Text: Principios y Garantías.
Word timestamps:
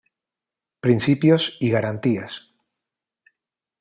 Principios 0.79 1.57
y 1.59 1.69
Garantías. 1.69 2.47